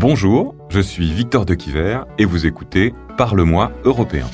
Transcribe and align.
Bonjour, 0.00 0.54
je 0.68 0.78
suis 0.78 1.12
Victor 1.12 1.44
de 1.44 1.54
Quiver 1.54 2.02
et 2.18 2.24
vous 2.24 2.46
écoutez 2.46 2.94
Parle-moi 3.16 3.72
européen. 3.84 4.26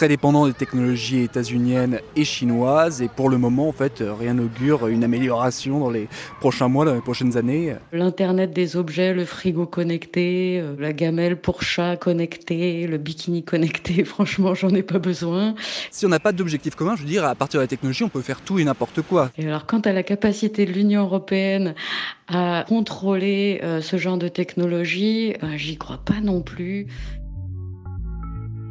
Très 0.00 0.08
dépendant 0.08 0.46
des 0.46 0.54
technologies 0.54 1.24
états-uniennes 1.24 2.00
et 2.16 2.24
chinoises 2.24 3.02
et 3.02 3.08
pour 3.08 3.28
le 3.28 3.36
moment, 3.36 3.68
en 3.68 3.72
fait, 3.72 4.02
rien 4.02 4.32
n'augure 4.32 4.86
une 4.86 5.04
amélioration 5.04 5.78
dans 5.78 5.90
les 5.90 6.08
prochains 6.40 6.68
mois, 6.68 6.86
dans 6.86 6.94
les 6.94 7.02
prochaines 7.02 7.36
années. 7.36 7.74
L'Internet 7.92 8.50
des 8.50 8.78
objets, 8.78 9.12
le 9.12 9.26
frigo 9.26 9.66
connecté, 9.66 10.58
euh, 10.58 10.74
la 10.78 10.94
gamelle 10.94 11.36
pour 11.36 11.62
chat 11.62 11.98
connectée, 11.98 12.86
le 12.86 12.96
bikini 12.96 13.42
connecté, 13.42 14.02
franchement, 14.06 14.54
j'en 14.54 14.70
ai 14.70 14.82
pas 14.82 14.98
besoin. 14.98 15.54
Si 15.90 16.06
on 16.06 16.08
n'a 16.08 16.18
pas 16.18 16.32
d'objectif 16.32 16.76
commun, 16.76 16.96
je 16.96 17.02
veux 17.02 17.06
dire, 17.06 17.26
à 17.26 17.34
partir 17.34 17.60
de 17.60 17.64
la 17.64 17.68
technologie, 17.68 18.02
on 18.02 18.08
peut 18.08 18.22
faire 18.22 18.40
tout 18.40 18.58
et 18.58 18.64
n'importe 18.64 19.02
quoi. 19.02 19.30
Et 19.36 19.46
alors, 19.46 19.66
quant 19.66 19.80
à 19.80 19.92
la 19.92 20.02
capacité 20.02 20.64
de 20.64 20.72
l'Union 20.72 21.02
européenne 21.02 21.74
à 22.26 22.64
contrôler 22.66 23.60
euh, 23.62 23.82
ce 23.82 23.98
genre 23.98 24.16
de 24.16 24.28
technologie, 24.28 25.34
ben, 25.42 25.58
j'y 25.58 25.76
crois 25.76 25.98
pas 25.98 26.22
non 26.22 26.40
plus. 26.40 26.86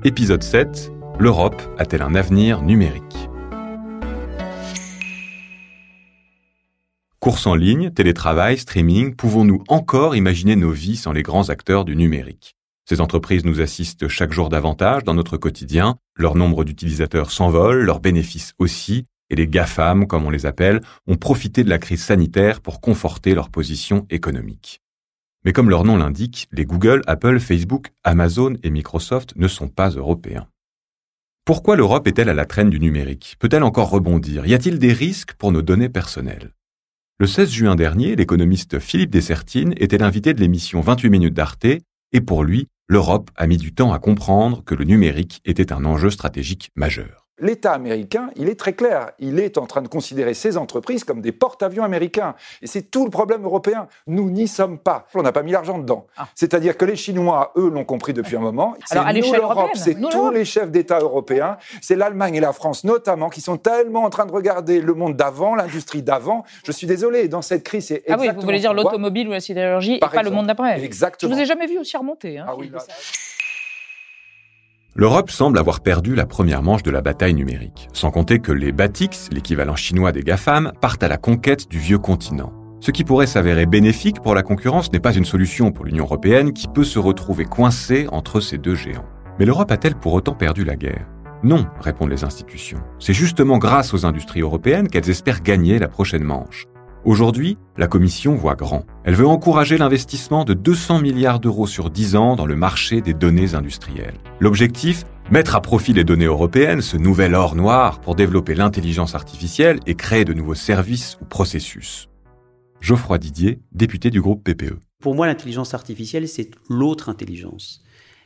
Épisode 0.04 0.42
7. 0.42 0.92
L'Europe 1.22 1.62
a-t-elle 1.78 2.02
un 2.02 2.16
avenir 2.16 2.62
numérique? 2.62 3.30
Course 7.20 7.46
en 7.46 7.56
ligne, 7.56 7.92
télétravail, 7.92 8.58
streaming, 8.58 9.16
pouvons-nous 9.18 9.62
encore 9.68 10.16
imaginer 10.16 10.56
nos 10.56 10.72
vies 10.72 10.96
sans 10.96 11.12
les 11.12 11.22
grands 11.22 11.50
acteurs 11.50 11.84
du 11.84 11.98
numérique? 11.98 12.56
Ces 12.86 13.02
entreprises 13.02 13.44
nous 13.44 13.60
assistent 13.60 14.08
chaque 14.08 14.32
jour 14.32 14.48
davantage 14.48 15.04
dans 15.04 15.14
notre 15.14 15.36
quotidien, 15.36 15.98
leur 16.16 16.36
nombre 16.36 16.64
d'utilisateurs 16.64 17.32
s'envole, 17.32 17.84
leurs 17.84 18.00
bénéfices 18.00 18.54
aussi, 18.58 19.06
et 19.30 19.36
les 19.36 19.50
GAFAM, 19.50 20.08
comme 20.08 20.26
on 20.26 20.30
les 20.30 20.46
appelle, 20.46 20.80
ont 21.06 21.18
profité 21.18 21.66
de 21.66 21.70
la 21.70 21.80
crise 21.80 22.02
sanitaire 22.02 22.62
pour 22.62 22.80
conforter 22.80 23.36
leur 23.36 23.50
position 23.50 24.06
économique. 24.10 24.82
Mais 25.44 25.52
comme 25.52 25.70
leur 25.70 25.84
nom 25.84 25.98
l'indique, 25.98 26.48
les 26.54 26.64
Google, 26.64 27.02
Apple, 27.08 27.42
Facebook, 27.42 27.90
Amazon 28.06 28.56
et 28.64 28.70
Microsoft 28.70 29.36
ne 29.36 29.50
sont 29.50 29.68
pas 29.68 29.90
européens. 29.90 30.48
Pourquoi 31.50 31.76
l'Europe 31.76 32.08
est-elle 32.08 32.30
à 32.30 32.36
la 32.36 32.46
traîne 32.46 32.70
du 32.70 32.80
numérique? 32.80 33.36
Peut-elle 33.40 33.64
encore 33.64 33.90
rebondir? 33.90 34.46
Y 34.46 34.54
a-t-il 34.54 34.78
des 34.78 34.94
risques 34.94 35.34
pour 35.34 35.52
nos 35.52 35.64
données 35.64 35.90
personnelles? 35.90 36.54
Le 37.18 37.26
16 37.26 37.50
juin 37.50 37.76
dernier, 37.76 38.16
l'économiste 38.16 38.78
Philippe 38.78 39.10
Dessertine 39.10 39.74
était 39.78 39.98
l'invité 39.98 40.36
de 40.36 40.42
l'émission 40.42 40.80
28 40.80 41.10
minutes 41.10 41.34
d'Arte, 41.34 41.66
et 41.66 42.22
pour 42.22 42.44
lui, 42.44 42.68
l'Europe 42.88 43.32
a 43.36 43.48
mis 43.48 43.58
du 43.58 43.74
temps 43.74 43.94
à 43.94 43.98
comprendre 43.98 44.64
que 44.64 44.76
le 44.76 44.86
numérique 44.86 45.42
était 45.44 45.74
un 45.74 45.86
enjeu 45.86 46.12
stratégique 46.12 46.70
majeur 46.76 47.19
l'État 47.40 47.74
américain, 47.74 48.30
il 48.36 48.50
est 48.50 48.60
très 48.60 48.74
clair. 48.74 49.12
Il 49.20 49.40
est 49.40 49.58
en 49.58 49.66
train 49.66 49.82
de 49.82 49.88
considérer 49.88 50.34
ces 50.34 50.58
entreprises 50.58 51.04
comme 51.04 51.22
des 51.22 51.32
porte-avions 51.32 51.84
américains. 51.84 52.36
Et 52.62 52.68
c'est 52.68 52.84
tout 52.84 53.06
le 53.06 53.12
problème 53.12 53.44
européen. 53.44 53.88
Nous 54.08 54.30
n'y 54.30 54.48
sommes 54.48 54.78
pas. 54.78 55.08
On 55.16 55.22
n'a 55.22 55.32
pas 55.32 55.44
mis 55.44 55.52
l'argent 55.52 55.78
dedans. 55.78 56.08
Ah. 56.18 56.28
C'est-à-dire 56.36 56.78
que 56.78 56.86
les 56.86 56.96
Chinois, 56.96 57.52
eux, 57.58 57.70
l'ont 57.70 57.86
compris 57.86 58.14
depuis 58.14 58.36
un 58.36 58.42
moment. 58.42 58.76
Alors, 58.92 59.06
à 59.06 59.14
l'échelle 59.14 59.40
l'Europe, 59.40 59.72
c'est 59.76 60.00
tous 60.00 60.32
les 60.32 60.46
chefs 60.46 60.72
d'État 60.72 61.00
européens, 61.00 61.58
c'est 61.82 61.96
l'Allemagne 61.96 62.36
et 62.36 62.40
la 62.40 62.54
France 62.54 62.84
notamment, 62.84 63.30
qui 63.30 63.42
sont 63.42 63.58
tellement 63.58 64.04
en 64.04 64.10
train 64.10 64.26
de 64.26 64.32
regarder 64.32 64.82
le 64.82 64.94
monde 64.94 65.16
d'avant, 65.16 65.56
l'industrie 65.56 66.02
d'avant. 66.02 66.44
Je 66.64 66.72
suis 66.72 66.88
désolé, 66.88 67.28
dans 67.28 67.42
cette 67.42 67.64
crise, 67.64 67.88
c'est 67.88 68.04
Ah 68.10 68.18
oui, 68.20 68.30
vous 68.34 68.42
voulez 68.42 68.60
dire 68.60 68.74
l'automobile 68.74 69.28
ou 69.28 69.32
la 69.32 69.40
sidérurgie 69.40 69.96
et 69.96 70.00
pas 70.00 70.24
le 70.24 70.32
monde 70.32 70.48
d'après. 70.48 70.84
Exactement. 70.84 71.32
Je 71.32 71.36
vous 71.36 71.42
ai 71.42 71.46
jamais 71.46 71.68
vu 71.68 71.78
aussi 71.78 71.98
remonter. 71.98 72.40
Hein. 72.40 72.46
Ah 72.48 72.56
oui, 72.58 72.72
L'Europe 75.00 75.32
semble 75.32 75.58
avoir 75.58 75.80
perdu 75.80 76.14
la 76.14 76.26
première 76.26 76.62
manche 76.62 76.84
de 76.84 76.92
la 76.92 77.00
bataille 77.00 77.34
numérique, 77.34 77.88
sans 77.94 78.12
compter 78.12 78.40
que 78.40 78.52
les 78.52 78.74
Batix, 78.74 79.30
l'équivalent 79.32 79.78
chinois 79.78 80.12
des 80.12 80.24
GAFAM, 80.24 80.74
partent 80.82 81.04
à 81.04 81.08
la 81.08 81.16
conquête 81.16 81.70
du 81.70 81.80
vieux 81.80 82.00
continent. 82.00 82.52
Ce 82.82 82.92
qui 82.92 83.06
pourrait 83.06 83.26
s'avérer 83.26 83.66
bénéfique 83.66 84.22
pour 84.22 84.36
la 84.36 84.44
concurrence 84.44 84.92
n'est 84.92 85.00
pas 85.00 85.14
une 85.14 85.24
solution 85.24 85.72
pour 85.72 85.86
l'Union 85.86 86.04
européenne 86.04 86.52
qui 86.52 86.68
peut 86.68 86.84
se 86.84 87.00
retrouver 87.00 87.46
coincée 87.46 88.08
entre 88.12 88.42
ces 88.42 88.58
deux 88.58 88.76
géants. 88.76 89.06
Mais 89.40 89.46
l'Europe 89.46 89.72
a-t-elle 89.72 89.96
pour 89.96 90.12
autant 90.12 90.34
perdu 90.34 90.66
la 90.66 90.76
guerre? 90.76 91.08
Non, 91.44 91.66
répondent 91.80 92.10
les 92.10 92.26
institutions. 92.26 92.80
C'est 93.00 93.14
justement 93.14 93.58
grâce 93.58 93.94
aux 93.94 94.06
industries 94.06 94.42
européennes 94.42 94.90
qu'elles 94.90 95.10
espèrent 95.10 95.42
gagner 95.42 95.80
la 95.80 95.88
prochaine 95.88 96.26
manche. 96.26 96.66
Aujourd'hui, 97.06 97.58
la 97.78 97.88
Commission 97.88 98.36
voit 98.36 98.56
grand. 98.56 98.86
Elle 99.06 99.16
veut 99.16 99.26
encourager 99.26 99.78
l'investissement 99.78 100.44
de 100.44 100.54
200 100.54 101.00
milliards 101.00 101.40
d'euros 101.40 101.66
sur 101.66 101.90
10 101.90 102.18
ans 102.18 102.36
dans 102.36 102.46
le 102.46 102.58
marché 102.58 103.00
des 103.00 103.14
données 103.14 103.56
industrielles. 103.56 104.18
L'objectif 104.40 105.06
Mettre 105.32 105.56
à 105.56 105.62
profit 105.62 105.94
les 105.94 106.04
données 106.04 106.26
européennes, 106.26 106.82
ce 106.82 106.98
nouvel 106.98 107.36
or 107.36 107.56
noir, 107.56 108.02
pour 108.02 108.16
développer 108.16 108.56
l'intelligence 108.56 109.14
artificielle 109.14 109.80
et 109.86 109.94
créer 109.94 110.26
de 110.26 110.34
nouveaux 110.34 110.56
services 110.56 111.20
ou 111.22 111.26
processus. 111.26 112.10
Geoffroy 112.82 113.20
Didier, 113.20 113.62
député 113.72 114.10
du 114.10 114.22
groupe 114.22 114.44
PPE. 114.44 114.80
Pour 115.00 115.14
moi, 115.14 115.28
l'intelligence 115.28 115.76
artificielle, 115.76 116.28
c'est 116.28 116.50
l'autre 116.68 117.10
intelligence. 117.10 117.84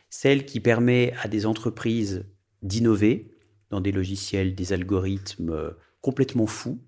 Celle 0.09 0.45
qui 0.45 0.62
permet 0.62 1.13
à 1.22 1.28
des 1.28 1.45
entreprises 1.45 2.25
d'innover 2.62 3.29
dans 3.69 3.81
des 3.81 3.91
logiciels, 3.91 4.56
des 4.56 4.72
algorithmes 4.72 5.73
complètement 6.01 6.47
fous, 6.47 6.79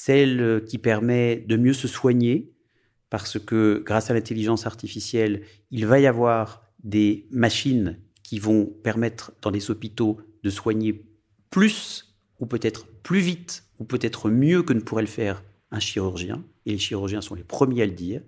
celle 0.00 0.62
qui 0.64 0.78
permet 0.78 1.44
de 1.48 1.56
mieux 1.56 1.72
se 1.72 1.88
soigner, 1.88 2.52
parce 3.10 3.36
que 3.38 3.82
grâce 3.84 4.10
à 4.10 4.14
l'intelligence 4.14 4.64
artificielle, 4.64 5.42
il 5.72 5.86
va 5.86 5.98
y 5.98 6.06
avoir 6.06 6.62
des 6.84 7.26
machines 7.32 7.98
qui 8.22 8.38
vont 8.38 8.66
permettre 8.66 9.32
dans 9.42 9.50
les 9.50 9.72
hôpitaux 9.72 10.20
de 10.44 10.50
soigner 10.50 11.04
plus, 11.50 12.14
ou 12.38 12.46
peut-être 12.46 12.86
plus 13.02 13.18
vite, 13.18 13.64
ou 13.80 13.84
peut-être 13.84 14.30
mieux 14.30 14.62
que 14.62 14.72
ne 14.72 14.80
pourrait 14.80 15.02
le 15.02 15.08
faire 15.08 15.42
un 15.72 15.80
chirurgien, 15.80 16.44
et 16.64 16.70
les 16.70 16.78
chirurgiens 16.78 17.20
sont 17.20 17.34
les 17.34 17.42
premiers 17.42 17.82
à 17.82 17.86
le 17.86 17.92
dire. 17.92 18.22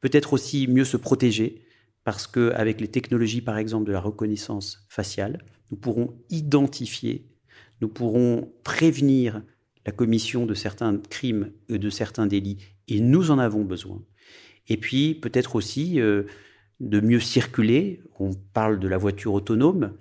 Peut-être 0.00 0.32
aussi 0.32 0.68
mieux 0.68 0.86
se 0.86 0.96
protéger, 0.96 1.62
parce 2.02 2.26
qu'avec 2.26 2.80
les 2.80 2.88
technologies, 2.88 3.42
par 3.42 3.58
exemple, 3.58 3.86
de 3.86 3.92
la 3.92 4.00
reconnaissance 4.00 4.86
faciale, 4.88 5.44
nous 5.70 5.76
pourrons 5.76 6.14
identifier, 6.30 7.26
nous 7.82 7.88
pourrons 7.88 8.50
prévenir 8.64 9.42
la 9.86 9.92
commission 9.92 10.46
de 10.46 10.54
certains 10.54 10.98
crimes 10.98 11.52
et 11.68 11.78
de 11.78 11.90
certains 11.90 12.26
délits, 12.26 12.58
et 12.88 13.00
nous 13.00 13.30
en 13.30 13.38
avons 13.38 13.64
besoin. 13.64 14.02
Et 14.68 14.76
puis 14.76 15.14
peut-être 15.14 15.56
aussi 15.56 16.00
euh, 16.00 16.24
de 16.80 17.00
mieux 17.00 17.20
circuler. 17.20 18.02
On 18.18 18.32
parle 18.34 18.78
de 18.78 18.88
la 18.88 18.98
voiture 18.98 19.34
autonome. 19.34 19.94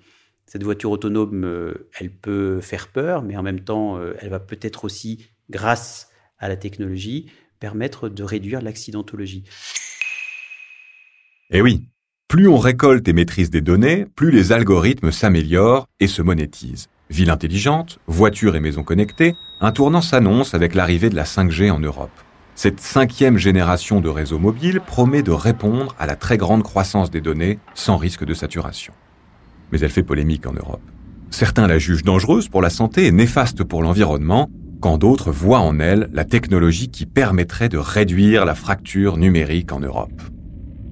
Cette 0.46 0.64
voiture 0.64 0.92
autonome, 0.92 1.44
euh, 1.44 1.90
elle 2.00 2.12
peut 2.12 2.60
faire 2.60 2.88
peur, 2.88 3.22
mais 3.22 3.38
en 3.38 3.44
même 3.44 3.60
temps, 3.60 3.98
euh, 3.98 4.16
elle 4.20 4.30
va 4.30 4.40
peut-être 4.40 4.86
aussi, 4.86 5.28
grâce 5.50 6.10
à 6.40 6.48
la 6.48 6.56
technologie, 6.56 7.28
permettre 7.60 8.10
de 8.10 8.24
réduire 8.24 8.62
l'accidentologie. 8.62 9.44
Eh 11.52 11.62
oui, 11.62 11.84
plus 12.28 12.48
on 12.48 12.58
récolte 12.58 13.08
et 13.08 13.14
maîtrise 13.14 13.50
des 13.50 13.62
données, 13.62 14.06
plus 14.06 14.32
les 14.32 14.52
algorithmes 14.52 15.12
s'améliorent 15.12 15.88
et 16.00 16.08
se 16.08 16.22
monétisent. 16.22 16.88
Ville 17.10 17.32
intelligente, 17.32 18.00
voitures 18.06 18.56
et 18.56 18.60
maisons 18.60 18.84
connectées, 18.84 19.36
un 19.62 19.72
tournant 19.72 20.02
s'annonce 20.02 20.54
avec 20.54 20.76
l'arrivée 20.76 21.10
de 21.10 21.16
la 21.16 21.24
5G 21.24 21.72
en 21.72 21.80
Europe. 21.80 22.12
Cette 22.54 22.80
cinquième 22.80 23.38
génération 23.38 24.00
de 24.00 24.10
réseaux 24.10 24.38
mobiles 24.38 24.80
promet 24.80 25.24
de 25.24 25.32
répondre 25.32 25.96
à 25.98 26.06
la 26.06 26.16
très 26.16 26.38
grande 26.38 26.62
croissance 26.62 27.10
des 27.10 27.22
données 27.22 27.58
sans 27.74 27.98
risque 27.98 28.26
de 28.26 28.34
saturation. 28.34 28.94
Mais 29.72 29.80
elle 29.80 29.90
fait 29.90 30.04
polémique 30.04 30.46
en 30.46 30.54
Europe. 30.54 30.82
Certains 31.32 31.68
la 31.68 31.80
jugent 31.80 32.04
dangereuse 32.04 32.48
pour 32.48 32.62
la 32.62 32.70
santé 32.70 33.08
et 33.08 33.12
néfaste 33.12 33.64
pour 33.64 33.82
l'environnement, 33.82 34.50
quand 34.80 34.98
d'autres 34.98 35.32
voient 35.32 35.60
en 35.60 35.80
elle 35.80 36.10
la 36.14 36.26
technologie 36.26 36.90
qui 36.90 37.06
permettrait 37.06 37.70
de 37.70 37.78
réduire 37.78 38.46
la 38.46 38.56
fracture 38.56 39.18
numérique 39.18 39.72
en 39.72 39.80
Europe. 39.80 40.22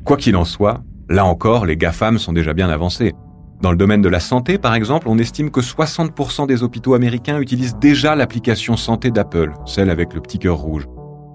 Quoi 0.03 0.17
qu'il 0.17 0.35
en 0.35 0.45
soit, 0.45 0.83
là 1.09 1.25
encore, 1.25 1.65
les 1.65 1.77
GAFAM 1.77 2.17
sont 2.17 2.33
déjà 2.33 2.53
bien 2.53 2.69
avancés. 2.69 3.13
Dans 3.59 3.71
le 3.71 3.77
domaine 3.77 4.03
de 4.03 4.09
la 4.09 4.19
santé, 4.19 4.59
par 4.59 4.75
exemple, 4.75 5.09
on 5.09 5.17
estime 5.17 5.49
que 5.49 5.61
60% 5.61 6.45
des 6.45 6.61
hôpitaux 6.61 6.93
américains 6.93 7.39
utilisent 7.39 7.77
déjà 7.77 8.15
l'application 8.15 8.77
santé 8.77 9.09
d'Apple, 9.09 9.51
celle 9.65 9.89
avec 9.89 10.13
le 10.13 10.21
petit 10.21 10.37
cœur 10.37 10.57
rouge. 10.57 10.85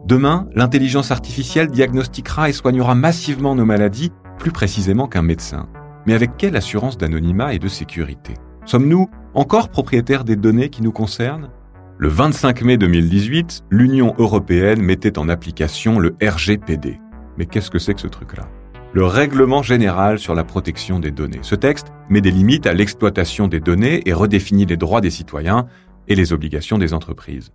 Demain, 0.07 0.47
l'intelligence 0.55 1.11
artificielle 1.11 1.69
diagnostiquera 1.69 2.49
et 2.49 2.53
soignera 2.53 2.95
massivement 2.95 3.57
nos 3.57 3.65
maladies, 3.65 4.13
plus 4.39 4.53
précisément 4.53 5.09
qu'un 5.09 5.23
médecin. 5.23 5.69
Mais 6.07 6.15
avec 6.15 6.37
quelle 6.37 6.57
assurance 6.57 6.97
d'anonymat 6.97 7.55
et 7.55 7.59
de 7.59 7.69
sécurité? 7.69 8.35
Sommes-nous 8.67 9.09
encore 9.35 9.69
propriétaires 9.69 10.25
des 10.25 10.37
données 10.37 10.71
qui 10.71 10.83
nous 10.83 10.93
concernent? 10.93 11.51
Le 11.99 12.09
25 12.09 12.63
mai 12.63 12.77
2018, 12.77 13.65
l'Union 13.71 14.15
européenne 14.19 14.81
mettait 14.81 15.19
en 15.19 15.29
application 15.29 15.99
le 15.99 16.17
RGPD. 16.23 17.01
Mais 17.37 17.47
qu'est-ce 17.47 17.71
que 17.71 17.79
c'est 17.81 17.95
que 17.95 18.01
ce 18.01 18.09
truc-là? 18.09 18.49
Le 18.95 19.07
règlement 19.07 19.63
général 19.63 20.19
sur 20.19 20.35
la 20.35 20.45
protection 20.45 21.01
des 21.01 21.11
données. 21.11 21.39
Ce 21.41 21.55
texte 21.55 21.87
met 22.11 22.21
des 22.21 22.31
limites 22.31 22.67
à 22.67 22.75
l'exploitation 22.75 23.49
des 23.49 23.61
données 23.61 24.03
et 24.07 24.13
redéfinit 24.13 24.67
les 24.67 24.77
droits 24.77 25.01
des 25.01 25.11
citoyens 25.11 25.67
et 26.09 26.15
les 26.15 26.35
obligations 26.35 26.77
des 26.77 26.93
entreprises. 26.93 27.53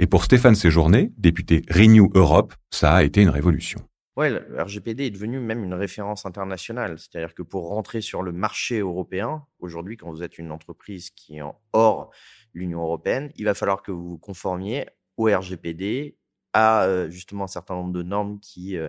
Et 0.00 0.08
pour 0.08 0.24
Stéphane 0.24 0.56
Séjourné, 0.56 1.12
député 1.16 1.62
Renew 1.70 2.10
Europe, 2.14 2.54
ça 2.70 2.94
a 2.94 3.02
été 3.04 3.22
une 3.22 3.28
révolution. 3.28 3.80
Oui, 4.16 4.30
le 4.30 4.60
RGPD 4.60 5.06
est 5.06 5.10
devenu 5.10 5.38
même 5.38 5.62
une 5.62 5.74
référence 5.74 6.26
internationale. 6.26 6.98
C'est-à-dire 6.98 7.34
que 7.34 7.42
pour 7.42 7.68
rentrer 7.68 8.00
sur 8.00 8.22
le 8.22 8.32
marché 8.32 8.80
européen, 8.80 9.44
aujourd'hui, 9.60 9.96
quand 9.96 10.10
vous 10.10 10.24
êtes 10.24 10.38
une 10.38 10.50
entreprise 10.50 11.10
qui 11.10 11.36
est 11.36 11.42
hors 11.72 12.10
l'Union 12.52 12.82
européenne, 12.82 13.30
il 13.36 13.44
va 13.44 13.54
falloir 13.54 13.82
que 13.82 13.92
vous 13.92 14.08
vous 14.08 14.18
conformiez 14.18 14.86
au 15.16 15.26
RGPD, 15.26 16.16
à 16.52 17.08
justement 17.08 17.44
un 17.44 17.46
certain 17.46 17.74
nombre 17.76 17.92
de 17.92 18.02
normes 18.02 18.40
qui 18.40 18.76
bah, 18.76 18.88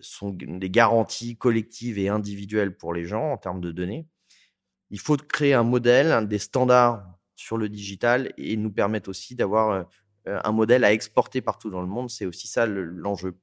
sont 0.00 0.30
des 0.30 0.70
garanties 0.70 1.36
collectives 1.36 1.98
et 1.98 2.08
individuelles 2.08 2.76
pour 2.76 2.94
les 2.94 3.04
gens 3.04 3.32
en 3.32 3.36
termes 3.36 3.60
de 3.60 3.72
données. 3.72 4.06
Il 4.90 5.00
faut 5.00 5.16
créer 5.16 5.54
un 5.54 5.64
modèle, 5.64 6.26
des 6.28 6.38
standards 6.38 7.04
sur 7.36 7.56
le 7.56 7.68
digital 7.68 8.32
et 8.36 8.56
nous 8.56 8.70
permettre 8.70 9.10
aussi 9.10 9.34
d'avoir 9.34 9.86
un 10.26 10.52
modèle 10.52 10.84
à 10.84 10.92
exporter 10.92 11.40
partout 11.40 11.70
dans 11.70 11.80
le 11.80 11.86
monde. 11.86 12.10
C'est 12.10 12.26
aussi 12.26 12.48
ça 12.48 12.66
l'enjeu. 12.66 13.36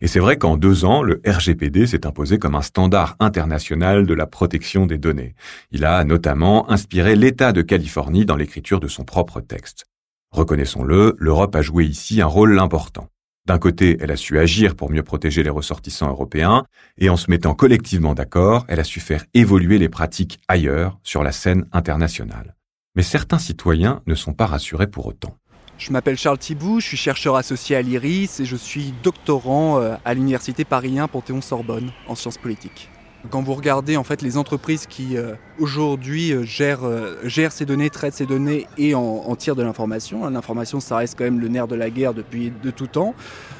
Et 0.00 0.06
c'est 0.06 0.20
vrai 0.20 0.38
qu'en 0.38 0.56
deux 0.56 0.84
ans, 0.84 1.02
le 1.02 1.20
RGPD 1.26 1.88
s'est 1.88 2.06
imposé 2.06 2.38
comme 2.38 2.54
un 2.54 2.62
standard 2.62 3.16
international 3.18 4.06
de 4.06 4.14
la 4.14 4.26
protection 4.26 4.86
des 4.86 4.98
données. 4.98 5.34
Il 5.72 5.84
a 5.84 6.04
notamment 6.04 6.70
inspiré 6.70 7.16
l'État 7.16 7.52
de 7.52 7.62
Californie 7.62 8.24
dans 8.24 8.36
l'écriture 8.36 8.78
de 8.78 8.86
son 8.86 9.04
propre 9.04 9.40
texte. 9.40 9.86
Reconnaissons-le, 10.30 11.16
l'Europe 11.18 11.56
a 11.56 11.62
joué 11.62 11.84
ici 11.84 12.20
un 12.20 12.26
rôle 12.26 12.58
important. 12.60 13.08
D'un 13.48 13.58
côté, 13.58 13.96
elle 14.02 14.10
a 14.10 14.16
su 14.16 14.38
agir 14.38 14.76
pour 14.76 14.90
mieux 14.90 15.02
protéger 15.02 15.42
les 15.42 15.48
ressortissants 15.48 16.10
européens, 16.10 16.64
et 16.98 17.08
en 17.08 17.16
se 17.16 17.30
mettant 17.30 17.54
collectivement 17.54 18.12
d'accord, 18.12 18.66
elle 18.68 18.78
a 18.78 18.84
su 18.84 19.00
faire 19.00 19.24
évoluer 19.32 19.78
les 19.78 19.88
pratiques 19.88 20.38
ailleurs, 20.48 20.98
sur 21.02 21.22
la 21.22 21.32
scène 21.32 21.64
internationale. 21.72 22.54
Mais 22.94 23.02
certains 23.02 23.38
citoyens 23.38 24.02
ne 24.06 24.14
sont 24.14 24.34
pas 24.34 24.44
rassurés 24.44 24.86
pour 24.86 25.06
autant. 25.06 25.34
Je 25.78 25.92
m'appelle 25.92 26.18
Charles 26.18 26.36
Thibou, 26.36 26.80
je 26.80 26.88
suis 26.88 26.98
chercheur 26.98 27.36
associé 27.36 27.74
à 27.74 27.80
l'IRIS 27.80 28.38
et 28.40 28.44
je 28.44 28.56
suis 28.56 28.92
doctorant 29.02 29.80
euh, 29.80 29.94
à 30.04 30.12
l'université 30.12 30.66
Paris 30.66 30.98
1 30.98 31.08
Panthéon-Sorbonne 31.08 31.90
en 32.06 32.14
sciences 32.14 32.36
politiques. 32.36 32.90
Quand 33.30 33.42
vous 33.42 33.54
regardez 33.54 33.96
en 33.96 34.04
fait 34.04 34.22
les 34.22 34.36
entreprises 34.36 34.86
qui 34.86 35.16
euh, 35.16 35.34
aujourd'hui 35.58 36.32
euh, 36.32 36.44
gèrent, 36.44 37.52
ces 37.52 37.66
données, 37.66 37.90
traitent 37.90 38.14
ces 38.14 38.26
données 38.26 38.66
et 38.78 38.94
en, 38.94 39.34
tirent 39.34 39.56
de 39.56 39.62
l'information, 39.62 40.24
hein, 40.24 40.30
l'information 40.30 40.78
ça 40.78 40.96
reste 40.96 41.18
quand 41.18 41.24
même 41.24 41.40
le 41.40 41.48
nerf 41.48 41.66
de 41.66 41.74
la 41.74 41.90
guerre 41.90 42.14
depuis 42.14 42.52
de 42.62 42.70
tout 42.70 42.86
temps, 42.86 43.14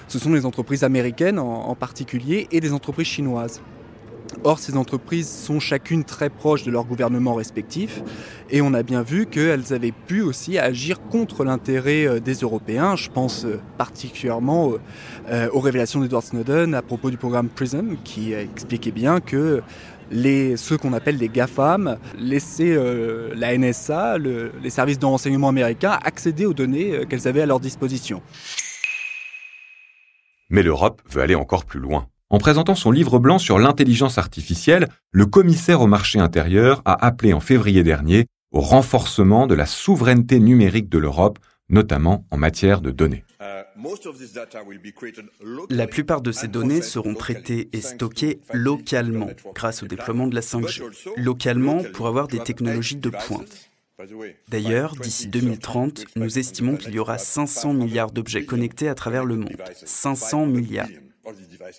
ce 0.06 0.18
sont 0.18 0.32
les 0.32 0.46
entreprises 0.46 0.84
américaines 0.84 1.38
en 1.38 1.74
particulier 1.74 2.46
et 2.52 2.60
les 2.60 2.72
entreprises 2.72 3.08
chinoises. 3.08 3.60
Or, 4.44 4.58
ces 4.58 4.76
entreprises 4.76 5.28
sont 5.28 5.58
chacune 5.58 6.04
très 6.04 6.30
proches 6.30 6.62
de 6.62 6.70
leur 6.70 6.84
gouvernement 6.84 7.34
respectif 7.34 8.02
et 8.50 8.60
on 8.60 8.72
a 8.74 8.82
bien 8.82 9.02
vu 9.02 9.26
qu'elles 9.26 9.72
avaient 9.72 9.92
pu 9.92 10.20
aussi 10.20 10.58
agir 10.58 11.00
contre 11.00 11.44
l'intérêt 11.44 12.06
euh, 12.06 12.20
des 12.20 12.34
Européens. 12.34 12.96
Je 12.96 13.10
pense 13.10 13.44
euh, 13.44 13.60
particulièrement 13.78 14.72
euh, 15.28 15.48
aux 15.52 15.60
révélations 15.60 16.00
d'Edward 16.00 16.24
Snowden 16.24 16.74
à 16.74 16.82
propos 16.82 17.10
du 17.10 17.16
programme 17.16 17.48
PRISM 17.48 17.96
qui 18.04 18.32
expliquait 18.32 18.90
bien 18.90 19.20
que 19.20 19.62
les, 20.10 20.56
ceux 20.56 20.78
qu'on 20.78 20.92
appelle 20.92 21.18
les 21.18 21.28
GAFAM 21.28 21.98
laissaient 22.18 22.78
la 23.34 23.58
NSA, 23.58 24.16
les 24.16 24.70
services 24.70 24.98
de 24.98 25.04
renseignement 25.04 25.50
américains, 25.50 25.98
accéder 26.02 26.46
aux 26.46 26.54
données 26.54 27.02
qu'elles 27.10 27.28
avaient 27.28 27.42
à 27.42 27.46
leur 27.46 27.60
disposition. 27.60 28.22
Mais 30.48 30.62
l'Europe 30.62 31.02
veut 31.10 31.20
aller 31.20 31.34
encore 31.34 31.66
plus 31.66 31.80
loin. 31.80 32.08
En 32.30 32.38
présentant 32.38 32.74
son 32.74 32.90
livre 32.90 33.18
blanc 33.18 33.38
sur 33.38 33.58
l'intelligence 33.58 34.18
artificielle, 34.18 34.88
le 35.12 35.24
commissaire 35.24 35.80
au 35.80 35.86
marché 35.86 36.18
intérieur 36.18 36.82
a 36.84 37.06
appelé 37.06 37.32
en 37.32 37.40
février 37.40 37.82
dernier 37.82 38.26
au 38.52 38.60
renforcement 38.60 39.46
de 39.46 39.54
la 39.54 39.64
souveraineté 39.64 40.38
numérique 40.38 40.90
de 40.90 40.98
l'Europe, 40.98 41.38
notamment 41.70 42.26
en 42.30 42.36
matière 42.36 42.82
de 42.82 42.90
données. 42.90 43.24
La 45.70 45.86
plupart 45.86 46.20
de 46.20 46.32
ces 46.32 46.48
données 46.48 46.82
seront 46.82 47.14
traitées 47.14 47.70
et 47.72 47.80
stockées 47.80 48.40
localement 48.52 49.30
grâce 49.54 49.82
au 49.82 49.86
déploiement 49.86 50.26
de 50.26 50.34
la 50.34 50.42
5G. 50.42 50.82
Localement 51.16 51.82
pour 51.94 52.08
avoir 52.08 52.28
des 52.28 52.40
technologies 52.40 52.96
de 52.96 53.08
pointe. 53.08 53.70
D'ailleurs, 54.48 54.96
d'ici 54.96 55.28
2030, 55.28 56.04
nous 56.16 56.38
estimons 56.38 56.76
qu'il 56.76 56.94
y 56.94 56.98
aura 56.98 57.16
500 57.16 57.72
milliards 57.72 58.10
d'objets 58.10 58.44
connectés 58.44 58.88
à 58.88 58.94
travers 58.94 59.24
le 59.24 59.36
monde. 59.36 59.56
500 59.84 60.46
milliards. 60.46 60.88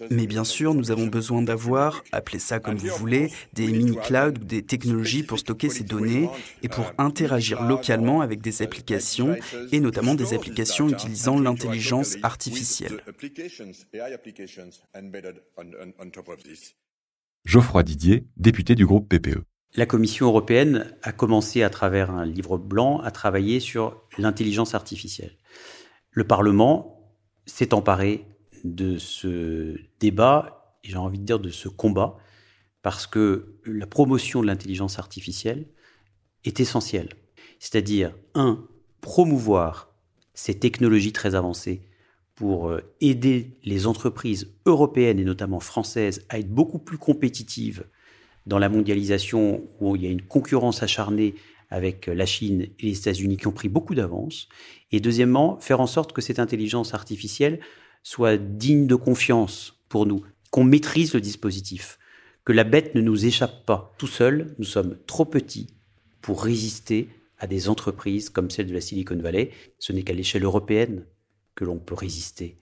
Mais 0.10 0.28
bien 0.28 0.44
sûr, 0.44 0.74
nous 0.74 0.92
avons 0.92 1.08
besoin 1.08 1.42
d'avoir, 1.42 2.04
appelez 2.12 2.40
ça 2.40 2.60
comme 2.60 2.78
vous 2.78 2.96
voulez, 2.98 3.32
des 3.54 3.68
mini-clouds 3.68 4.40
ou 4.42 4.46
des 4.46 4.64
technologies 4.64 5.24
pour 5.24 5.40
stocker 5.40 5.70
ces 5.70 5.84
données 5.84 6.30
et 6.64 6.70
pour 6.70 6.92
interagir 6.98 7.64
localement 7.64 8.22
avec 8.22 8.42
des 8.42 8.62
applications 8.62 9.36
et 9.72 9.80
notamment 9.80 10.16
des 10.16 10.34
applications 10.34 10.90
utilisant 10.90 11.40
l'intelligence 11.40 12.18
artificielle. 12.24 13.04
Geoffroy 17.46 17.84
Didier, 17.84 18.26
député 18.38 18.76
du 18.76 18.86
groupe 18.86 19.10
PPE. 19.10 19.44
La 19.76 19.86
Commission 19.86 20.26
européenne 20.26 20.96
a 21.04 21.12
commencé 21.12 21.62
à 21.62 21.70
travers 21.70 22.10
un 22.10 22.26
livre 22.26 22.58
blanc 22.58 23.00
à 23.02 23.12
travailler 23.12 23.60
sur 23.60 24.02
l'intelligence 24.18 24.74
artificielle. 24.74 25.38
Le 26.12 26.26
Parlement 26.26 27.16
s'est 27.46 27.74
emparé 27.74 28.26
de 28.64 28.98
ce 28.98 29.78
débat, 30.00 30.78
et 30.84 30.90
j'ai 30.90 30.98
envie 30.98 31.20
de 31.20 31.26
dire 31.26 31.40
de 31.40 31.50
ce 31.50 31.70
combat, 31.70 32.18
parce 32.82 33.08
que 33.08 33.60
la 33.66 33.88
promotion 33.88 34.42
de 34.42 34.48
l'intelligence 34.48 35.00
artificielle 35.00 35.68
est 36.46 36.60
essentielle. 36.60 37.10
C'est-à-dire, 37.60 38.16
un, 38.36 38.66
promouvoir 39.02 39.94
ces 40.34 40.58
technologies 40.58 41.12
très 41.12 41.36
avancées 41.36 41.82
pour 42.36 42.70
euh, 42.70 42.82
aider 43.02 43.58
les 43.64 43.88
entreprises 43.88 44.54
européennes 44.66 45.20
et 45.20 45.26
notamment 45.26 45.60
françaises 45.60 46.26
à 46.30 46.40
être 46.40 46.50
beaucoup 46.50 46.80
plus 46.80 46.98
compétitives 46.98 47.86
dans 48.46 48.60
la 48.60 48.70
mondialisation 48.70 49.62
où 49.82 49.96
il 49.96 50.04
y 50.04 50.08
a 50.08 50.10
une 50.10 50.22
concurrence 50.22 50.82
acharnée 50.82 51.36
avec 51.70 52.08
la 52.08 52.26
Chine 52.26 52.68
et 52.80 52.86
les 52.86 52.98
États-Unis 52.98 53.38
qui 53.38 53.48
ont 53.48 53.52
pris 53.52 53.70
beaucoup 53.70 53.94
d'avance. 53.94 54.48
Et 54.92 55.00
deuxièmement, 55.00 55.60
faire 55.60 55.82
en 55.82 55.88
sorte 55.88 56.14
que 56.14 56.22
cette 56.22 56.40
intelligence 56.40 56.94
artificielle 56.94 57.60
soit 58.04 58.38
digne 58.38 58.88
de 58.88 58.96
confiance 58.96 59.80
pour 59.90 60.06
nous, 60.06 60.24
qu'on 60.52 60.64
maîtrise 60.64 61.14
le 61.14 61.22
dispositif, 61.22 61.98
que 62.46 62.54
la 62.54 62.64
bête 62.64 62.96
ne 62.96 63.02
nous 63.02 63.26
échappe 63.26 63.66
pas. 63.66 63.94
Tout 63.98 64.08
seul, 64.08 64.56
nous 64.58 64.66
sommes 64.66 64.98
trop 65.06 65.26
petits 65.26 65.68
pour 66.22 66.44
résister 66.44 67.10
à 67.38 67.48
des 67.48 67.70
entreprises 67.70 68.30
comme 68.30 68.50
celle 68.50 68.68
de 68.68 68.74
la 68.74 68.82
Silicon 68.82 69.18
Valley. 69.18 69.52
Ce 69.80 69.94
n'est 69.94 70.04
qu'à 70.04 70.14
l'échelle 70.14 70.44
européenne 70.44 71.06
que 71.56 71.66
l'on 71.66 71.80
peut 71.80 71.96
résister. 71.96 72.58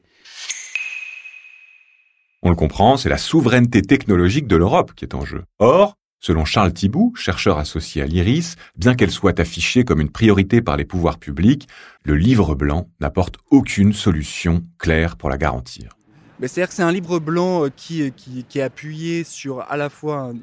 On 2.44 2.50
le 2.50 2.56
comprend, 2.56 2.98
c'est 2.98 3.10
la 3.10 3.18
souveraineté 3.18 3.82
technologique 3.82 4.48
de 4.48 4.56
l'Europe 4.56 4.94
qui 4.96 5.06
est 5.06 5.16
en 5.16 5.26
jeu. 5.26 5.44
Or, 5.60 5.98
Selon 6.20 6.46
Charles 6.46 6.74
Thibou, 6.74 7.14
chercheur 7.16 7.60
associé 7.60 8.02
à 8.02 8.06
l'IRIS, 8.06 8.56
bien 8.76 8.96
qu'elle 8.96 9.12
soit 9.12 9.40
affichée 9.40 9.84
comme 9.84 10.02
une 10.02 10.10
priorité 10.10 10.62
par 10.62 10.76
les 10.76 10.86
pouvoirs 10.86 11.20
publics, 11.20 11.68
le 12.04 12.16
livre 12.16 12.56
blanc 12.56 12.90
n'apporte 13.00 13.36
aucune 13.52 13.94
solution 13.94 14.64
claire 14.80 15.16
pour 15.16 15.30
la 15.30 15.38
garantir. 15.38 15.98
C'est-à-dire 16.40 16.70
que 16.70 16.74
c'est 16.74 16.84
un 16.84 16.92
livre 16.92 17.20
blanc 17.20 17.66
euh, 17.66 17.70
qui, 17.70 18.12
qui, 18.12 18.60
est 18.60 18.62
appuyé 18.62 19.24
sur 19.24 19.62
à 19.62 19.78
la 19.78 19.90
fois 19.90 20.34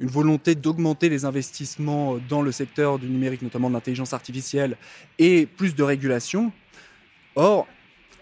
une 0.00 0.08
volonté 0.08 0.54
d'augmenter 0.54 1.08
les 1.08 1.24
investissements 1.24 2.16
dans 2.28 2.42
le 2.42 2.52
secteur 2.52 2.98
du 2.98 3.08
numérique, 3.08 3.42
notamment 3.42 3.68
de 3.68 3.74
l'intelligence 3.74 4.12
artificielle, 4.12 4.76
et 5.18 5.46
plus 5.46 5.74
de 5.74 5.82
régulation. 5.82 6.52
Or, 7.34 7.66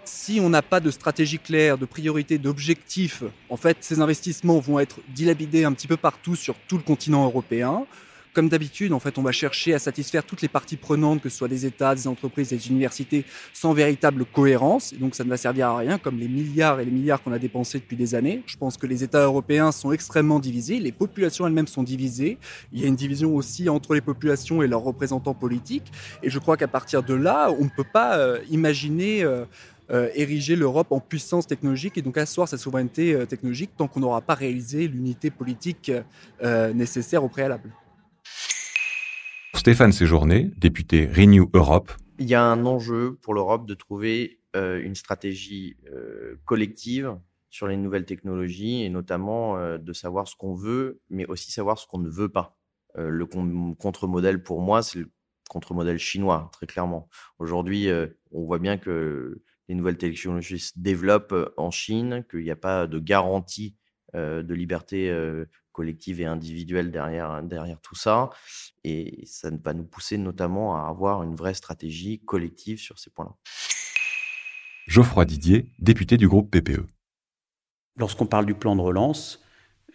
si 0.05 0.41
on 0.41 0.51
n'a 0.51 0.63
pas 0.63 0.81
de 0.81 0.91
stratégie 0.91 1.39
claire, 1.39 1.79
de 1.79 1.87
priorité, 1.87 2.39
d'objectif, 2.39 3.23
en 3.49 3.57
fait, 3.57 3.79
ces 3.81 4.01
investissements 4.01 4.59
vont 4.59 4.79
être 4.79 5.01
dilapidés 5.15 5.65
un 5.65 5.73
petit 5.73 5.87
peu 5.87 5.97
partout 5.97 6.37
sur 6.37 6.55
tout 6.69 6.77
le 6.77 6.83
continent 6.83 7.25
européen. 7.25 7.87
Comme 8.35 8.49
d'habitude, 8.49 8.93
en 8.93 8.99
fait, 8.99 9.17
on 9.17 9.23
va 9.23 9.31
chercher 9.31 9.75
à 9.75 9.79
satisfaire 9.79 10.25
toutes 10.25 10.43
les 10.43 10.49
parties 10.49 10.77
prenantes, 10.77 11.23
que 11.23 11.29
ce 11.29 11.39
soit 11.39 11.47
des 11.47 11.67
États, 11.67 11.95
des 11.95 12.09
entreprises, 12.09 12.49
des 12.49 12.69
universités, 12.69 13.25
sans 13.53 13.73
véritable 13.75 14.25
cohérence. 14.25 14.93
Donc, 14.93 15.15
ça 15.15 15.23
ne 15.23 15.29
va 15.29 15.37
servir 15.37 15.69
à 15.69 15.79
rien, 15.79 15.99
comme 15.99 16.19
les 16.19 16.27
milliards 16.27 16.81
et 16.81 16.85
les 16.85 16.91
milliards 16.91 17.23
qu'on 17.23 17.33
a 17.33 17.39
dépensés 17.39 17.79
depuis 17.79 17.97
des 17.97 18.17
années. 18.17 18.43
Je 18.47 18.57
pense 18.57 18.77
que 18.77 18.89
les 18.89 19.05
États 19.05 19.23
européens 19.23 19.71
sont 19.71 19.93
extrêmement 19.93 20.41
divisés, 20.41 20.81
les 20.81 20.91
populations 20.91 21.47
elles-mêmes 21.47 21.69
sont 21.69 21.85
divisées. 21.85 22.39
Il 22.73 22.81
y 22.81 22.85
a 22.85 22.89
une 22.89 22.97
division 22.97 23.37
aussi 23.37 23.69
entre 23.69 23.95
les 23.95 24.01
populations 24.01 24.65
et 24.65 24.67
leurs 24.67 24.83
représentants 24.83 25.35
politiques. 25.35 25.93
Et 26.25 26.29
je 26.29 26.39
crois 26.41 26.57
qu'à 26.57 26.67
partir 26.67 27.05
de 27.05 27.15
là, 27.15 27.53
on 27.57 27.63
ne 27.63 27.71
peut 27.71 27.85
pas 27.85 28.19
euh, 28.19 28.41
imaginer 28.51 29.25
euh, 29.95 30.11
ériger 30.15 30.57
l'Europe 30.57 30.91
en 30.91 30.99
puissance 30.99 31.47
technologique 31.47 31.97
et 31.97 32.03
donc 32.03 32.19
asseoir 32.19 32.49
sa 32.49 32.59
souveraineté 32.59 33.15
euh, 33.15 33.27
technologique 33.27 33.71
tant 33.77 33.87
qu'on 33.87 34.01
n'aura 34.01 34.23
pas 34.23 34.35
réalisé 34.35 34.89
l'unité 34.89 35.31
politique 35.31 35.93
euh, 36.43 36.73
nécessaire 36.73 37.23
au 37.23 37.29
préalable. 37.29 37.73
Stéphane 39.55 39.93
Séjourné, 39.93 40.51
député 40.57 41.07
Renew 41.07 41.49
Europe. 41.55 41.93
Il 42.19 42.27
y 42.27 42.35
a 42.35 42.43
un 42.43 42.67
enjeu 42.67 43.17
pour 43.23 43.35
l'Europe 43.35 43.67
de 43.67 43.75
trouver 43.75 44.41
une 44.55 44.95
stratégie 44.95 45.77
collective 46.45 47.17
sur 47.51 47.67
les 47.67 47.77
nouvelles 47.77 48.05
technologies 48.05 48.85
et 48.85 48.89
notamment 48.89 49.59
de 49.79 49.93
savoir 49.93 50.29
ce 50.29 50.37
qu'on 50.37 50.55
veut, 50.55 51.01
mais 51.11 51.27
aussi 51.27 51.51
savoir 51.51 51.77
ce 51.79 51.89
qu'on 51.89 51.99
ne 51.99 52.09
veut 52.09 52.29
pas. 52.29 52.57
le 52.95 53.27
contre-modèle 53.75 54.45
pour 54.45 54.61
moi, 54.61 54.83
c'est 54.83 55.01
le 55.01 55.11
contre-modèle 55.49 55.99
chinois, 55.99 56.51
très 56.53 56.67
clairement. 56.67 57.09
Aujourd'hui, 57.41 57.89
on 58.31 58.45
voit 58.45 58.61
bien 58.61 58.79
que 58.79 59.43
les 59.69 59.75
nouvelles 59.75 59.97
technologies 59.97 60.59
se 60.59 60.73
développent 60.77 61.53
en 61.57 61.71
Chine, 61.71 62.25
qu'il 62.31 62.43
n'y 62.43 62.51
a 62.51 62.57
pas 62.57 62.87
de 62.87 62.99
garantie 62.99 63.77
de 64.15 64.55
liberté 64.55 65.13
collective 65.73 66.21
et 66.21 66.25
individuelle 66.25 66.93
derrière, 66.93 67.43
derrière 67.43 67.81
tout 67.81 67.97
ça. 67.97 68.31
Et 68.85 69.25
ça 69.27 69.51
va 69.65 69.75
nous 69.75 69.85
pousser 69.85 70.19
notamment 70.19 70.77
à 70.77 70.89
avoir 70.89 71.25
une 71.25 71.35
vraie 71.35 71.55
stratégie 71.55 72.21
collective 72.21 72.79
sur 72.79 72.99
ces 72.99 73.11
points-là. 73.11 73.35
Geoffroy 74.87 75.25
Didier, 75.25 75.73
député 75.81 76.17
du 76.17 76.29
groupe 76.29 76.51
PPE. 76.51 76.87
Lorsqu'on 77.97 78.27
parle 78.27 78.47
du 78.47 78.55
plan 78.55 78.77
de 78.77 78.83
relance, 78.83 79.43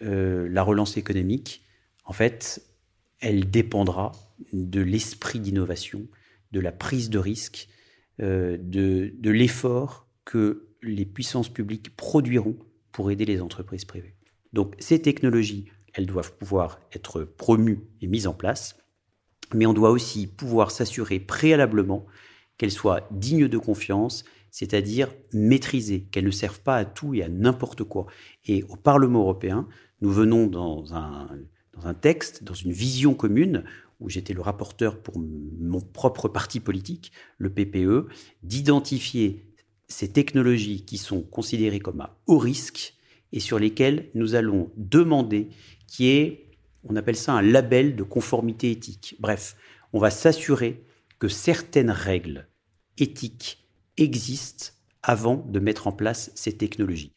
la 0.00 0.62
relance 0.62 0.96
économique, 0.96 1.64
en 2.04 2.12
fait, 2.12 2.62
elle 3.20 3.50
dépendra 3.50 4.12
de 4.52 4.80
l'esprit 4.80 5.38
d'innovation, 5.38 6.08
de 6.52 6.60
la 6.60 6.72
prise 6.72 7.10
de 7.10 7.18
risque, 7.18 7.68
euh, 7.68 7.79
de, 8.20 9.14
de 9.16 9.30
l'effort 9.30 10.08
que 10.24 10.68
les 10.82 11.06
puissances 11.06 11.48
publiques 11.48 11.96
produiront 11.96 12.56
pour 12.92 13.10
aider 13.10 13.24
les 13.24 13.40
entreprises 13.40 13.84
privées. 13.84 14.14
Donc 14.52 14.74
ces 14.78 15.00
technologies, 15.00 15.66
elles 15.94 16.06
doivent 16.06 16.36
pouvoir 16.36 16.80
être 16.92 17.22
promues 17.22 17.80
et 18.00 18.06
mises 18.06 18.26
en 18.26 18.34
place, 18.34 18.76
mais 19.54 19.66
on 19.66 19.72
doit 19.72 19.90
aussi 19.90 20.26
pouvoir 20.26 20.70
s'assurer 20.70 21.18
préalablement 21.18 22.06
qu'elles 22.56 22.70
soient 22.70 23.08
dignes 23.10 23.48
de 23.48 23.58
confiance, 23.58 24.24
c'est-à-dire 24.50 25.12
maîtrisées, 25.32 26.02
qu'elles 26.10 26.24
ne 26.24 26.30
servent 26.30 26.60
pas 26.60 26.76
à 26.76 26.84
tout 26.84 27.14
et 27.14 27.22
à 27.22 27.28
n'importe 27.28 27.84
quoi. 27.84 28.06
Et 28.46 28.64
au 28.64 28.76
Parlement 28.76 29.20
européen, 29.20 29.66
nous 30.00 30.10
venons 30.10 30.46
dans 30.46 30.94
un, 30.94 31.28
dans 31.74 31.86
un 31.86 31.94
texte, 31.94 32.44
dans 32.44 32.54
une 32.54 32.72
vision 32.72 33.14
commune, 33.14 33.64
où 34.00 34.08
j'étais 34.08 34.34
le 34.34 34.40
rapporteur 34.40 35.00
pour 35.00 35.18
mon 35.18 35.80
propre 35.80 36.28
parti 36.28 36.58
politique, 36.58 37.12
le 37.38 37.50
PPE, 37.50 38.08
d'identifier 38.42 39.46
ces 39.88 40.10
technologies 40.10 40.84
qui 40.84 40.98
sont 40.98 41.22
considérées 41.22 41.80
comme 41.80 42.00
à 42.00 42.18
haut 42.26 42.38
risque 42.38 42.94
et 43.32 43.40
sur 43.40 43.58
lesquelles 43.58 44.10
nous 44.14 44.34
allons 44.34 44.70
demander 44.76 45.50
qui 45.86 46.08
est, 46.08 46.48
on 46.84 46.96
appelle 46.96 47.16
ça 47.16 47.32
un 47.32 47.42
label 47.42 47.96
de 47.96 48.02
conformité 48.02 48.70
éthique. 48.70 49.16
Bref, 49.20 49.56
on 49.92 49.98
va 49.98 50.10
s'assurer 50.10 50.84
que 51.18 51.28
certaines 51.28 51.90
règles 51.90 52.48
éthiques 52.98 53.66
existent 53.96 54.68
avant 55.02 55.36
de 55.36 55.60
mettre 55.60 55.86
en 55.86 55.92
place 55.92 56.30
ces 56.34 56.56
technologies. 56.56 57.12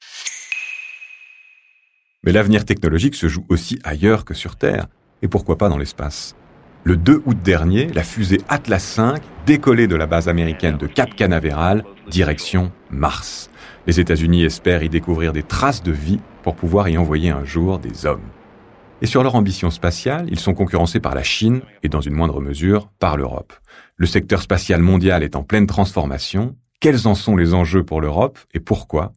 Mais 2.24 2.32
l'avenir 2.32 2.66
technologique 2.66 3.16
se 3.16 3.28
joue 3.28 3.46
aussi 3.50 3.80
ailleurs 3.84 4.26
que 4.26 4.34
sur 4.34 4.56
Terre, 4.56 4.88
et 5.22 5.28
pourquoi 5.28 5.58
pas 5.58 5.70
dans 5.70 5.78
l'espace? 5.78 6.36
Le 6.86 6.98
2 6.98 7.24
août 7.26 7.38
dernier, 7.42 7.88
la 7.94 8.04
fusée 8.04 8.42
Atlas 8.50 9.00
V 9.00 9.22
décollait 9.46 9.88
de 9.88 9.96
la 9.96 10.06
base 10.06 10.28
américaine 10.28 10.76
de 10.76 10.86
Cap 10.86 11.16
Canaveral, 11.16 11.86
direction 12.10 12.74
Mars. 12.90 13.50
Les 13.88 14.02
États-Unis 14.02 14.44
espèrent 14.44 14.84
y 14.84 14.90
découvrir 14.90 15.32
des 15.32 15.44
traces 15.44 15.82
de 15.82 15.94
vie 15.94 16.20
pour 16.44 16.58
pouvoir 16.58 16.90
y 16.90 16.98
envoyer 16.98 17.30
un 17.30 17.46
jour 17.46 17.80
des 17.80 18.06
hommes. 18.06 18.28
Et 19.02 19.06
sur 19.06 19.24
leur 19.24 19.36
ambition 19.36 19.72
spatiale, 19.72 20.28
ils 20.30 20.42
sont 20.42 20.54
concurrencés 20.54 21.00
par 21.00 21.16
la 21.16 21.24
Chine 21.24 21.62
et 21.84 21.90
dans 21.90 22.02
une 22.02 22.16
moindre 22.16 22.42
mesure 22.42 22.90
par 23.00 23.16
l'Europe. 23.16 23.54
Le 23.96 24.06
secteur 24.06 24.42
spatial 24.42 24.82
mondial 24.82 25.24
est 25.24 25.38
en 25.38 25.44
pleine 25.44 25.68
transformation. 25.68 26.58
Quels 26.82 27.08
en 27.08 27.16
sont 27.16 27.38
les 27.38 27.54
enjeux 27.54 27.86
pour 27.86 28.02
l'Europe 28.02 28.40
et 28.54 28.60
pourquoi? 28.60 29.14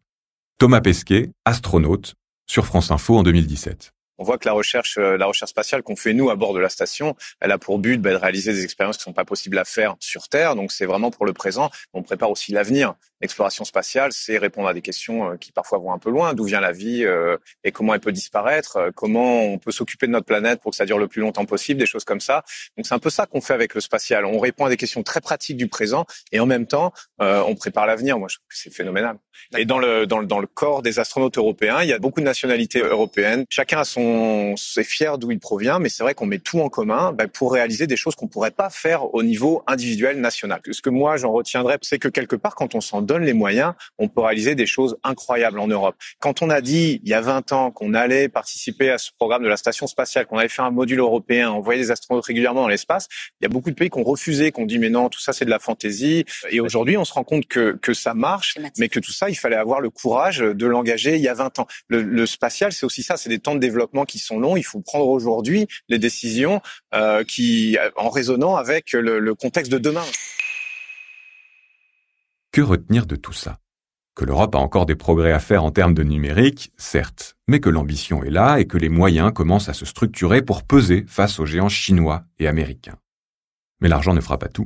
Thomas 0.59 0.81
Pesquet, 0.81 1.33
astronaute, 1.45 2.15
sur 2.47 2.65
France 2.65 2.93
Info 2.93 3.17
en 3.19 3.25
2017 3.25 3.96
on 4.19 4.25
voit 4.25 4.39
que 4.39 4.47
la 4.47 4.53
recherche, 4.53 4.99
euh, 4.99 5.17
la 5.17 5.27
recherche 5.27 5.51
spatiale 5.51 5.83
qu'on 5.83 5.97
fait 5.97 6.13
nous 6.13 6.31
à 6.31 6.37
bord 6.37 6.55
de 6.55 6.61
la 6.61 6.69
station, 6.69 7.17
elle 7.41 7.53
a 7.53 7.59
pour 7.59 7.79
but 7.79 8.01
bah, 8.01 8.11
de 8.11 8.17
réaliser 8.17 8.53
des 8.53 8.65
expériences 8.65 8.99
qui 8.99 9.05
sont 9.05 9.13
pas 9.13 9.25
possibles 9.25 9.59
à 9.59 9.65
faire 9.65 9.97
sur 10.01 10.29
Terre. 10.29 10.55
Donc 10.55 10.73
c'est 10.73 10.87
vraiment 10.87 11.11
pour 11.11 11.27
le 11.27 11.33
présent. 11.33 11.71
On 11.93 12.03
prépare 12.03 12.31
aussi 12.31 12.53
l'avenir. 12.53 12.95
L'exploration 13.21 13.65
spatiale, 13.65 14.13
c'est 14.13 14.37
répondre 14.37 14.69
à 14.69 14.75
des 14.75 14.83
questions 14.83 15.33
euh, 15.33 15.37
qui 15.37 15.53
parfois 15.53 15.79
vont 15.79 15.93
un 15.93 15.99
peu 15.99 16.11
loin. 16.11 16.35
D'où 16.35 16.45
vient 16.45 16.61
la 16.61 16.73
vie 16.73 17.05
euh, 17.05 17.37
et 17.65 17.73
comment 17.73 17.95
elle 17.95 18.01
peut 18.01 18.13
disparaître 18.13 18.91
Comment 18.95 19.43
on 19.43 19.59
peut 19.59 19.73
s'occuper 19.73 20.07
de 20.07 20.13
notre 20.13 20.27
planète 20.27 20.61
pour 20.61 20.71
que 20.71 20.77
ça 20.77 20.87
dure 20.87 20.99
le 20.99 21.09
plus 21.09 21.21
longtemps 21.23 21.47
possible 21.47 21.81
Des 21.81 21.87
choses 21.87 22.05
comme 22.05 22.21
ça. 22.21 22.45
Donc 22.77 22.87
c'est 22.87 22.95
un 22.95 22.99
peu 22.99 23.11
ça 23.11 23.27
qu'on 23.27 23.41
fait 23.41 23.55
avec 23.55 23.75
le 23.75 23.81
spatial. 23.81 24.25
On 24.27 24.39
répond 24.39 24.67
à 24.67 24.69
des 24.69 24.77
questions 24.77 25.03
très 25.03 25.21
pratiques 25.21 25.57
du 25.57 25.69
présent 25.69 26.05
et 26.33 26.41
en 26.41 26.47
même 26.47 26.67
temps, 26.67 26.93
on 27.19 27.55
prépare 27.55 27.87
l'avenir. 27.87 28.19
Moi, 28.19 28.29
je 28.31 28.37
trouve 28.37 28.49
que 28.49 28.57
c'est 28.57 28.71
phénoménal. 28.71 29.17
Et 29.57 29.65
dans 29.65 29.79
le, 29.79 30.07
dans 30.07 30.19
le 30.19 30.27
dans 30.27 30.39
le 30.39 30.47
corps 30.47 30.83
des 30.83 30.99
astronautes 30.99 31.39
européens, 31.39 31.83
il 31.83 31.89
y 31.89 31.93
a 31.93 31.99
beaucoup 31.99 32.21
de 32.21 32.25
nationalités 32.27 32.81
européennes. 32.81 33.45
Chacun 33.49 33.81
a 33.81 33.85
son 33.85 34.06
on 34.07 34.55
est 34.81 34.85
fier 34.85 35.19
d'où 35.19 35.31
il 35.31 35.39
provient, 35.39 35.79
mais 35.79 35.89
c'est 35.89 36.03
vrai 36.03 36.15
qu'on 36.15 36.27
met 36.27 36.39
tout 36.39 36.61
en 36.61 36.69
commun 36.69 37.13
bah, 37.13 37.27
pour 37.29 37.53
réaliser 37.53 37.87
des 37.87 37.97
choses 37.97 38.15
qu'on 38.15 38.29
pourrait 38.29 38.51
pas 38.51 38.71
faire 38.71 39.15
au 39.15 39.23
niveau 39.23 39.63
individuel 39.67 40.21
national. 40.21 40.61
Ce 40.71 40.81
que 40.81 40.91
moi 40.91 41.17
j'en 41.17 41.33
retiendrai, 41.33 41.77
c'est 41.83 41.99
que 41.99 42.09
quelque 42.09 42.37
part, 42.37 42.55
quand 42.55 42.75
on 42.75 42.81
s'en 42.81 43.03
donne 43.03 43.23
les 43.23 43.33
moyens, 43.33 43.75
on 43.99 44.09
peut 44.09 44.21
réaliser 44.21 44.55
des 44.55 44.67
choses 44.67 44.97
incroyables 45.03 45.59
en 45.59 45.69
Europe. 45.69 45.97
Quand 46.21 46.43
on 46.43 46.51
a 46.51 46.61
dit 46.61 47.01
il 47.03 47.09
y 47.09 47.15
a 47.15 47.21
20 47.21 47.53
ans 47.53 47.71
qu'on 47.71 47.95
allait 47.95 48.29
participer 48.29 48.91
à 48.91 48.99
ce 48.99 49.11
programme 49.17 49.43
de 49.43 49.49
la 49.49 49.57
station 49.57 49.87
spatiale, 49.87 50.27
qu'on 50.27 50.39
allait 50.39 50.49
faire 50.49 50.65
un 50.65 50.71
module 50.71 51.01
européen, 51.01 51.51
envoyer 51.51 51.81
des 51.81 51.91
astronautes 51.91 52.27
régulièrement 52.27 52.63
dans 52.63 52.69
l'espace, 52.69 53.09
il 53.41 53.45
y 53.45 53.47
a 53.47 53.49
beaucoup 53.49 53.71
de 53.71 53.77
pays 53.77 53.91
qui 53.91 53.99
ont 53.99 54.05
refusé, 54.05 54.53
qui 54.53 54.61
ont 54.61 54.67
dit 54.67 54.79
mais 54.79 54.91
non, 54.91 55.09
tout 55.09 55.21
ça 55.21 55.33
c'est 55.33 55.45
de 55.45 55.51
la 55.51 55.59
fantaisie. 55.59 56.25
Et 56.51 56.61
aujourd'hui, 56.61 56.97
on 56.97 57.05
se 57.05 57.13
rend 57.13 57.25
compte 57.25 57.47
que 57.47 57.79
que 57.83 57.95
ça 57.95 58.15
marche, 58.15 58.57
mais 58.79 58.89
que 58.89 59.01
tout 59.01 59.13
ça, 59.13 59.29
il 59.29 59.35
fallait 59.35 59.57
avoir 59.57 59.81
le 59.81 59.91
courage 59.91 60.39
de 60.39 60.67
l'engager 60.67 61.17
il 61.17 61.23
y 61.23 61.29
a 61.29 61.35
20 61.35 61.59
ans. 61.59 61.67
Le, 61.89 62.03
le 62.03 62.27
spatial, 62.27 62.73
c'est 62.73 62.87
aussi 62.87 63.03
ça, 63.03 63.17
c'est 63.17 63.29
des 63.29 63.39
temps 63.39 63.55
de 63.55 63.61
développement 63.61 63.96
qui 64.05 64.19
sont 64.19 64.39
longs. 64.39 64.57
Il 64.57 64.65
faut 64.65 64.81
prendre 64.81 65.09
aujourd'hui 65.09 65.67
les 65.89 65.99
décisions 65.99 66.61
euh, 66.95 67.25
qui, 67.25 67.79
en 67.97 68.11
résonnant 68.11 68.57
avec 68.57 68.93
le, 68.93 69.19
le 69.19 69.35
contexte 69.35 69.73
de 69.73 69.79
demain. 69.79 70.05
Que 72.53 72.61
retenir 72.61 73.07
de 73.07 73.17
tout 73.17 73.33
ça? 73.33 73.59
Que 74.15 74.25
l'Europe 74.25 74.55
a 74.55 74.59
encore 74.59 74.87
des 74.87 74.95
progrès 74.95 75.33
à 75.33 75.41
faire 75.41 75.63
en 75.63 75.71
termes 75.71 75.93
de 75.93 76.03
numérique, 76.03 76.73
certes, 76.79 77.37
mais 77.49 77.61
que 77.61 77.69
l'ambition 77.69 78.25
est 78.25 78.31
là 78.31 78.59
et 78.59 78.67
que 78.67 78.79
les 78.79 78.89
moyens 78.89 79.31
commencent 79.33 79.69
à 79.69 79.75
se 79.75 79.85
structurer 79.85 80.41
pour 80.41 80.63
peser 80.63 81.05
face 81.07 81.39
aux 81.39 81.45
géants 81.45 81.69
chinois 81.69 82.25
et 82.39 82.49
américains. 82.49 82.97
Mais 83.81 83.89
l'argent 83.89 84.15
ne 84.15 84.23
fera 84.23 84.39
pas 84.39 84.49
tout. 84.49 84.65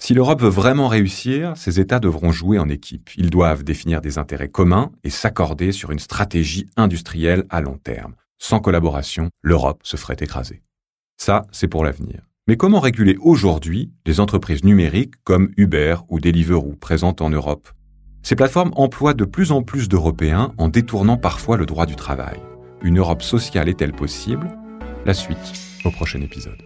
Si 0.00 0.14
l'Europe 0.14 0.42
veut 0.42 0.48
vraiment 0.48 0.86
réussir, 0.86 1.56
ces 1.56 1.80
États 1.80 1.98
devront 1.98 2.30
jouer 2.30 2.60
en 2.60 2.68
équipe. 2.68 3.10
Ils 3.16 3.30
doivent 3.30 3.64
définir 3.64 4.00
des 4.00 4.18
intérêts 4.18 4.48
communs 4.48 4.92
et 5.02 5.10
s'accorder 5.10 5.72
sur 5.72 5.90
une 5.90 5.98
stratégie 5.98 6.68
industrielle 6.76 7.44
à 7.50 7.60
long 7.60 7.78
terme. 7.78 8.14
Sans 8.42 8.58
collaboration, 8.58 9.30
l'Europe 9.40 9.82
se 9.84 9.96
ferait 9.96 10.16
écraser. 10.18 10.62
Ça, 11.16 11.46
c'est 11.52 11.68
pour 11.68 11.84
l'avenir. 11.84 12.22
Mais 12.48 12.56
comment 12.56 12.80
réguler 12.80 13.16
aujourd'hui 13.20 13.92
les 14.04 14.18
entreprises 14.18 14.64
numériques 14.64 15.14
comme 15.22 15.52
Uber 15.56 15.98
ou 16.08 16.18
Deliveroo 16.18 16.74
présentes 16.74 17.22
en 17.22 17.30
Europe? 17.30 17.68
Ces 18.24 18.34
plateformes 18.34 18.72
emploient 18.74 19.14
de 19.14 19.24
plus 19.24 19.52
en 19.52 19.62
plus 19.62 19.88
d'Européens 19.88 20.52
en 20.58 20.66
détournant 20.66 21.16
parfois 21.16 21.56
le 21.56 21.66
droit 21.66 21.86
du 21.86 21.94
travail. 21.94 22.40
Une 22.82 22.98
Europe 22.98 23.22
sociale 23.22 23.68
est-elle 23.68 23.92
possible? 23.92 24.48
La 25.06 25.14
suite 25.14 25.38
au 25.84 25.92
prochain 25.92 26.20
épisode. 26.20 26.60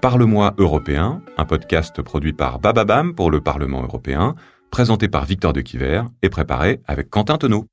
Parle-moi 0.00 0.54
européen, 0.58 1.22
un 1.36 1.44
podcast 1.44 2.00
produit 2.02 2.32
par 2.32 2.60
Bababam 2.60 3.16
pour 3.16 3.32
le 3.32 3.40
Parlement 3.40 3.82
européen, 3.82 4.36
présenté 4.70 5.08
par 5.08 5.24
Victor 5.24 5.52
de 5.52 5.60
Quiver 5.60 6.02
et 6.22 6.28
préparé 6.28 6.80
avec 6.86 7.10
Quentin 7.10 7.36
Tenot. 7.36 7.66